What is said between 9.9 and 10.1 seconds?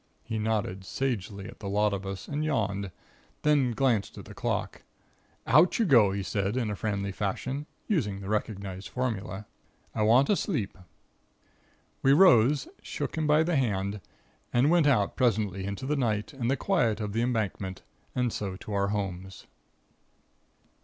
"I